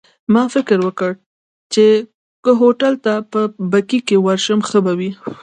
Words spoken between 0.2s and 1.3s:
ما فکر وکړ،